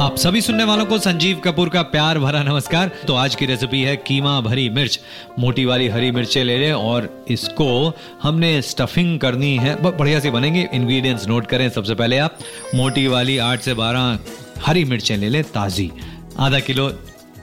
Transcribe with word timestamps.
आप 0.00 0.16
सभी 0.16 0.40
सुनने 0.40 0.64
वालों 0.64 0.86
को 0.86 0.98
संजीव 0.98 1.38
कपूर 1.38 1.68
का 1.68 1.82
प्यार 1.82 2.18
भरा 2.18 2.42
नमस्कार। 2.42 2.90
तो 3.06 3.14
आज 3.14 3.34
की 3.34 3.46
रेसिपी 3.46 3.82
है 3.82 3.96
कीमा 3.96 4.40
भरी 4.40 4.68
मिर्च। 4.68 5.00
मोटी 5.38 5.64
वाली 5.64 5.88
हरी 5.88 6.10
मिर्चें 6.10 6.44
ले 6.44 6.58
लें 6.58 6.72
और 6.72 7.24
इसको 7.28 7.96
हमने 8.22 8.62
स्टफिंग 8.62 9.20
करनी 9.20 9.56
है। 9.56 9.98
बढ़िया 9.98 10.20
सी 10.20 10.30
बनेंगे। 10.30 10.68
इंग्रेडिएंट्स 10.72 11.26
नोट 11.26 11.46
करें 11.46 11.70
सबसे 11.70 11.94
पहले 11.94 12.18
आप। 12.18 12.38
मोटी 12.74 13.06
वाली 13.06 13.38
आठ 13.38 13.60
से 13.60 13.74
बारह 13.74 14.18
हरी 14.66 14.84
मिर्चें 14.84 15.16
ले 15.16 15.28
लें 15.28 15.42
ताजी। 15.44 15.90
आधा 16.38 16.60
किलो 16.60 16.92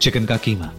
चिकन 0.01 0.25
का 0.25 0.37
कीमा। 0.37 0.71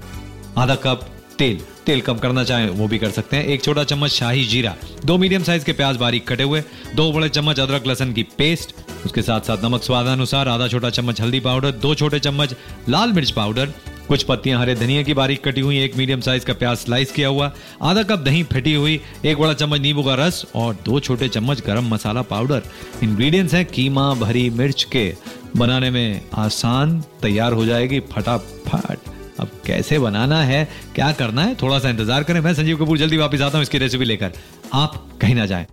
आधा 0.58 0.74
कप 0.74 1.06
तेल। 1.38 1.60
तेल 1.86 2.00
कम 2.00 2.18
करना 2.18 2.44
चाहें 2.44 2.68
वो 2.70 2.88
भी 2.88 2.98
कर 2.98 3.10
सकते 3.10 3.36
हैं। 3.36 3.44
एक 3.44 3.64
छोटा 3.64 3.84
चम्मच 3.84 4.10
शाही 4.10 4.44
जीरा। 4.44 4.74
दो 5.04 5.18
मीडियम 5.18 5.42
साइज़ 5.42 5.64
के 5.64 5.72
प्याज 5.72 5.96
बारीक 5.96 6.28
कटे 6.28 6.42
हुए। 6.42 6.62
दो 6.94 7.12
बड़े 7.12 7.28
चम्मच 7.28 7.60
अदरक 7.60 7.86
लहसन 7.86 8.12
की 8.12 8.22
पेस्ट 8.22 8.74
उसके 9.04 9.22
साथ 9.22 9.40
साथ 9.40 9.64
नमक 9.64 9.82
स्वादानुसार 9.82 10.48
आधा 10.48 10.68
छोटा 10.68 10.90
चम्मच 10.90 11.20
हल्दी 11.20 11.40
पाउडर, 11.40 11.70
दो 11.70 11.94
छोटे 11.94 12.18
चम्मच 12.18 12.54
लाल 12.88 13.12
मिर्च 13.12 13.30
पाउडर, 13.30 13.66
कुछ 14.08 14.22
पत्तियाँ 14.22 14.60
हरे 14.60 14.74
धनिया 14.74 15.02
की 15.02 15.14
बारीक 15.14 15.44
कटी 15.44 15.60
हुई, 15.60 15.78
एक 15.78 15.96
मीडियम 15.96 16.20
साइज़ 16.20 16.44
का 16.44 16.52
प्याज 16.52 16.76
स्लाइस 16.76 17.12
किया 17.12 17.28
हुआ, 17.28 17.52
आधा 17.82 18.02
कप 18.02 18.18
दही 18.18 18.42
फेटी 18.42 18.74
हुई, 18.74 19.00
एक 19.24 19.38
बड़ा 19.38 19.52
चम्मच 19.52 19.80
नींबू 19.80 20.02
का 20.02 20.14
रस 20.14 20.46
और 20.54 20.74
दो 20.84 21.00
छोटे 21.00 21.28
चम्मच 21.28 21.62
गरम 21.66 21.88
मसाला 21.94 22.22
पाउडर। 22.22 22.62
इंग्रेडिएंट्स 23.02 23.54
हैं 23.54 23.64
कीमा, 23.66 24.14
भरी 24.14 24.50
मिर्च 24.50 24.84
के। 24.84 25.14
बनाने 25.56 25.90
में 25.90 26.20
आसान, 26.34 27.00
तैयार 27.22 27.52
हो 27.52 27.66
जाएगी, 27.66 28.00
फटाफट। 28.00 28.98
अब 29.40 29.50
कैसे 29.66 29.98
बनाना 29.98 30.42
है, 30.42 30.68
क्या 30.94 31.12
करना 31.12 31.42
है, 31.42 31.54
थोड़ा 31.54 31.78
सा 31.78 31.90
इंतज़ार 31.90 32.22
करें। 32.22 32.40
मैं 32.40 32.54
संजीव 32.54 32.76
कपूर, 32.76 32.98
जल्दी 32.98 33.16
वापस 33.16 33.40
आता 33.40 33.58
हूँ 33.58 33.62
इसकी 33.62 33.78
रेसिपी 33.78 34.04
लेकर। 34.04 34.32
आप 34.74 35.18
कहीं 35.20 35.34
ना 35.34 35.46
जाए। 35.46 35.66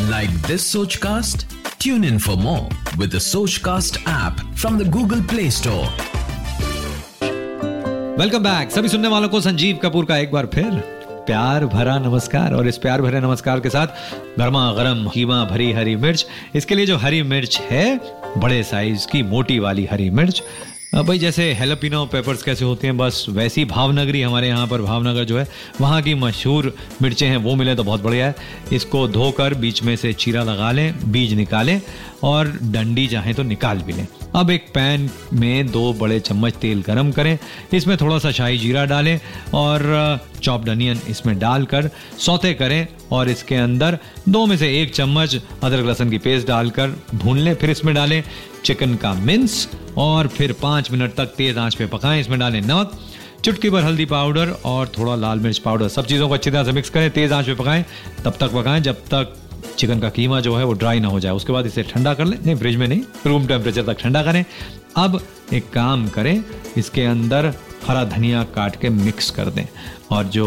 लाइक 0.00 0.30
दिस 0.30 0.72
सोच 0.72 0.96
Sochcast? 0.96 1.53
Tune 1.84 2.04
in 2.04 2.18
for 2.18 2.34
more 2.38 2.68
with 2.98 3.10
the 3.12 3.18
Sochcast 3.18 3.96
app 4.06 4.38
from 4.60 4.78
the 4.78 4.84
Google 4.84 5.22
Play 5.32 5.48
Store. 5.56 5.88
Welcome 8.18 8.42
back 8.42 8.70
सभी 8.70 8.88
सुनने 8.88 9.08
वालों 9.08 9.28
को 9.28 9.40
संजीव 9.40 9.78
कपूर 9.82 10.04
का 10.04 10.16
एक 10.18 10.32
बार 10.32 10.46
फिर 10.54 10.70
प्यार 11.26 11.66
भरा 11.66 11.98
नमस्कार 11.98 12.54
और 12.54 12.68
इस 12.68 12.78
प्यार 12.78 13.02
भरे 13.02 13.20
नमस्कार 13.20 13.60
के 13.60 13.70
साथ 13.70 13.86
गर्मा 14.38 14.72
गर्म, 14.72 15.08
कीमा 15.14 15.44
भरी 15.44 15.70
हरी 15.72 15.96
मिर्च 15.96 16.26
इसके 16.54 16.74
लिए 16.74 16.86
जो 16.86 16.96
हरी 16.96 17.22
मिर्च 17.22 17.60
है, 17.70 18.00
बड़े 18.38 18.62
साइज़ 18.62 19.06
की, 19.12 19.22
मोटी 19.22 19.58
वाली 19.58 19.84
हरी 19.90 20.10
मिर्च 20.10 20.42
भाई 20.94 21.18
जैसे 21.18 21.44
हेलोपिनो 21.52 22.04
पेपर्स 22.06 22.42
कैसे 22.42 22.64
होते 22.64 22.86
हैं, 22.86 22.96
बस 22.96 23.26
वैसी 23.28 23.64
भावनगरी 23.64 24.20
हमारे 24.22 24.48
यहाँ 24.48 24.66
पर 24.66 24.82
भावनगर 24.82 25.24
जो 25.24 25.38
है, 25.38 25.46
वहाँ 25.80 26.00
की 26.02 26.14
मशहूर 26.14 26.72
मिर्चें 27.02 27.26
हैं, 27.26 27.36
वो 27.36 27.54
मिले 27.54 27.74
तो 27.74 27.84
बहुत 27.84 28.02
बढ़िया 28.02 28.26
है। 28.26 28.34
इसको 28.72 29.06
धोकर 29.08 29.54
बीच 29.54 29.82
में 29.82 29.96
से 29.96 30.12
चीरा 30.12 30.42
लगा 30.42 30.70
लें, 30.72 31.12
बीज 31.12 31.34
निकालें 31.34 31.80
और 32.22 32.58
डंडी 32.62 33.06
चाहें 33.06 33.34
तो 33.34 33.42
निकाल 33.42 33.78
भी 33.78 33.92
लें। 33.92 34.06
अब 34.36 34.50
एक 34.50 34.66
पैन 34.74 35.08
में 35.32 35.66
दो 35.66 35.92
बड़े 35.92 36.18
चम्मच 36.20 36.54
तेल 36.54 36.82
गरम 36.82 37.10
करें। 37.12 37.36
इसमें 37.74 37.96
थोड़ा 37.96 38.18
सा 38.18 38.30
शाही 38.30 38.58
जीरा 38.58 38.84
डालें 38.84 39.18
और 39.54 40.20
चॉप्ड 40.42 40.68
अनियन 40.68 41.00
इसमें 41.08 41.38
डालकर 41.38 41.90
सौते 42.18 42.52
करें 42.54 42.86
और 43.12 43.28
इसके 43.28 43.54
अंदर 43.56 43.98
दो 44.28 44.44
में 44.46 44.56
से 44.56 44.72
एक 44.82 44.94
चम्मच 44.94 45.36
अदरक 45.62 45.86
लहसुन 45.86 46.10
की 46.10 46.18
पेस्ट 46.18 46.48
डालकर 46.48 46.94
भून 47.14 47.38
लें। 47.38 47.54
फिर 47.54 47.70
इसमें 47.70 47.94
डालें 47.94 48.22
चिकन 48.64 48.94
का 48.94 49.12
मिन्स 49.14 49.68
और 49.98 50.28
फिर 50.28 50.52
पाँच 50.62 50.90
मिनट 50.90 51.14
तक 51.14 51.34
तेज 51.36 51.58
आँच 51.58 51.74
पे 51.74 51.86
पकाएँ। 51.86 52.20
इसमें 52.20 52.38
डालें 52.38 52.60
नमक, 52.60 52.98
चुटकी 53.44 53.70
भर 53.70 53.82
हल्दी 53.82 54.04
पाउडर 54.06 54.50
और 54.64 54.88
थोड़ा 54.88 55.14
लाल 55.16 55.38
मिर्च 55.38 55.58
पाउडर। 55.58 55.88
सब 55.88 56.06
चीज़ों 56.06 56.28
को 56.28 56.34
अच्छी 56.34 56.50
तरह 56.50 56.64
से 56.64 56.72
मिक्स 56.72 56.90
करें, 56.90 57.10
तेज 57.10 57.32
आँच 57.32 57.46
पे 57.46 57.54
पकाएँ, 57.54 57.84
तब 58.24 58.36
तक 58.40 58.52
पकाएँ। 58.52 58.80
जब 58.80 59.04
तक 59.06 59.36
चिकन 59.78 60.00
का 60.00 60.08
कीमा 60.08 60.40
जो 60.40 60.54
है 60.56 60.64
वो 60.64 60.72
ड्राई 60.72 61.00
ना 61.00 61.08
हो 61.08 61.20
जाए। 61.20 61.32
उसके 61.32 61.52
बाद 61.52 61.66
इसे 61.66 61.82
ठंडा 61.82 62.14
कर 62.14 62.24
लें। 62.24 62.38
नहीं, 62.38 62.56
फ्रिज 62.56 62.76
में 62.76 62.86
नहीं, 62.88 63.00
रूम 63.26 63.46
टेम्परेचर 63.46 63.82
तक 63.82 64.00
ठंडा 64.00 64.22
करें। 64.22 64.44
अब 64.96 65.20
एक 65.52 65.70
काम 65.70 66.08
करें, 66.08 66.42
इसके 66.76 67.04
अंदर 67.04 67.52
हरा 67.86 68.04
धनिया 68.04 68.42
काट 68.54 68.76
के 68.76 68.88
मिक्स 68.88 69.30
कर 69.30 69.50
दें। 69.50 69.66
और 70.10 70.24
जो 70.24 70.46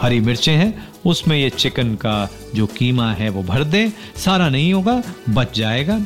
हरी 0.00 0.20
मिर्चें 0.20 0.52
हैं, 0.52 0.88
उसमें 1.06 1.36
ये 1.38 1.50
चिकन 1.50 1.94
का 1.94 2.28
जो 2.54 2.66
कीमा 2.68 3.10
है 3.12 3.28
वो 3.28 3.42
भर 3.42 3.64
दें। 3.64 3.90
सारा 4.16 4.48
नहीं 4.48 4.72
होगा, 4.72 5.02
बच 5.28 5.58
जाएगा। 5.58 6.00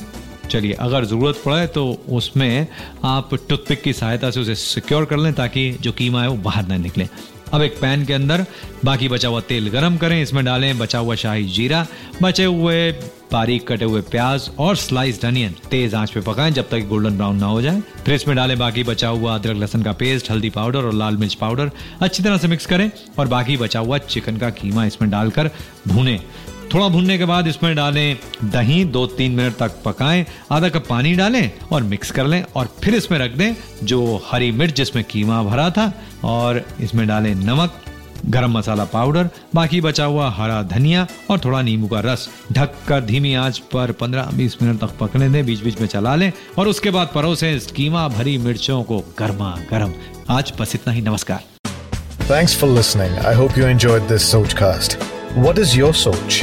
चलिए, 0.50 0.73
अगर 0.73 1.05
ज़रूरत 1.05 1.43
पड़े 1.44 1.67
तो 1.67 1.84
उसमें 2.09 2.67
आप 3.05 3.34
टूथपिक 3.49 3.83
की 3.83 3.93
सहायता 3.93 4.31
से 4.31 4.41
उसे 4.41 4.55
सिक्योर 4.55 5.05
कर 5.05 5.17
लें 5.17 5.33
ताकि 5.33 5.71
जो 5.81 5.93
कीमा 5.93 6.23
है 6.23 6.29
वो 6.29 6.37
बाहर 6.37 6.67
ना 6.67 6.77
निकले। 6.77 7.09
अब 7.53 7.63
एक 7.63 7.81
पैन 7.81 8.05
के 8.05 8.13
अंदर 8.13 8.45
बाकी 8.85 9.09
बचा 9.09 9.29
हुआ 9.29 9.41
तेल 9.49 9.69
गरम 9.71 9.97
करें। 9.97 10.21
इसमें 10.23 10.45
डालें 10.45 10.79
बचा 10.79 10.99
हुआ 10.99 11.15
शाही 11.15 11.45
जीरा, 11.45 11.87
बचे 12.23 12.45
हुए 12.45 12.93
बारीक 13.33 13.67
कटे 13.69 13.85
हुए 13.85 14.01
प्याज 14.01 14.49
और 14.59 14.77
स्लाइस्ड 14.77 15.25
अनियन 15.25 15.55
तेज 15.71 15.95
आँच 15.95 16.11
पे 16.11 16.21
पकाएँ 16.21 16.51
जब 16.51 16.69
तक 16.71 16.87
गोल्डन 16.89 17.17
ब्राउन 17.17 17.37
ना 17.37 17.47
हो 17.47 17.62
जाए। 17.62 17.81
फिर 18.05 18.15
इसमें 18.15 18.37
डालें 18.37 18.59
बाकी 18.59 18.83
बचा 18.85 19.09
हुआ 19.09 19.35
अदरक, 19.35 19.57
लहसन 19.57 19.83
का 19.83 19.93
पेस्ट 19.93 20.31
हल्दी 20.31 20.51
पाउडर 20.51 20.79
और 20.79 20.95
लाल 20.95 21.17
मिर्च 21.17 21.35
पाउडर 21.35 21.71
अच्छी 22.01 22.23
तरह 22.23 22.39
से 22.39 22.49
मिक्स 22.49 22.67
करें 22.67 22.91
और 23.19 23.29
बाकी 23.29 23.57
बचा 23.57 23.81
हुआ 23.81 23.99
चिकन 23.99 24.37
का 24.37 24.51
कीमा 24.53 24.85
इसमें 24.85 25.11
डालकर 25.11 25.51
भूनें। 25.89 26.19
थोड़ा 26.75 26.88
भुनने 26.88 27.16
के 27.19 27.25
बाद 27.25 27.47
इसमें 27.47 27.75
डालें 27.77 28.16
दही 28.44 28.84
दो 28.84 29.06
तीन 29.06 29.33
मिनट 29.33 29.56
तक 29.56 29.72
पकाएँ, 29.84 30.25
आधा 30.53 30.69
कप 30.69 30.87
पानी 30.88 31.15
डालें 31.15 31.50
और 31.72 31.83
मिक्स 31.83 32.10
कर 32.10 32.27
लें 32.27 32.43
और 32.56 32.69
फिर 32.84 32.94
इसमें 32.94 33.19
रख 33.19 33.33
दें 33.37 33.55
जो 33.84 34.22
हरी 34.31 34.50
मिर्च 34.53 34.75
जिसमें 34.77 35.05
कीमा 35.05 35.43
भरा 35.43 35.71
था 35.71 35.93
और 36.25 36.65
इसमें 36.81 37.06
डालें 37.09 37.34
नमक, 37.34 37.75
गरम 38.27 38.56
मसाला 38.59 38.84
पाउडर, 38.84 39.28
बाकी 39.55 39.81
बचा 39.81 40.05
हुआ 40.05 40.31
हरा 40.31 40.62
धनिया 40.62 41.06
और 41.31 41.41
थोड़ा 41.44 41.62
नींबू 41.62 41.88
का 41.88 42.00
रस 42.00 42.28
ढककर 42.53 43.00
धीमी 43.05 43.34
आँच 43.34 43.59
पर 43.75 43.93
15-20 44.03 44.62
मिनट 44.62 44.81
तक 44.81 44.97
पकने 45.00 45.28
दें 45.28 45.44
बीच 45.47 45.62
बीच 45.65 45.81
में 45.81 45.87
चला 45.87 46.15
लें 46.16 46.32
और 46.59 46.69
उसके 46.69 46.91
बाद 46.91 47.11
परोसें 47.15 47.59
कीमा 47.77 48.09
भरी 48.09 48.37
मिर्चों 48.38 48.82
को 48.82 48.99
गर्मा 49.19 49.56
गर्म 49.71 49.93
आज 50.31 50.53
बस 50.61 50.75
इतना 50.75 50.93
ही, 50.93 51.03
नमस्कार 51.03 51.50
Thanks 52.27 52.55
for 52.55 52.69
listening. 52.69 53.19
I 53.31 53.34
hope 53.34 53.56
you 53.56 53.66
enjoyed 53.66 54.09
this 54.09 54.32
Sochcast. 54.34 54.94
What 55.44 55.59
is 55.59 55.77
your 55.77 55.93
Soch? 55.93 56.43